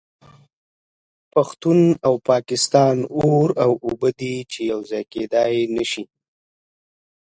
[1.33, 6.03] پښتون او پاکستان اور او اوبه دي چې یو ځای کیدای نشي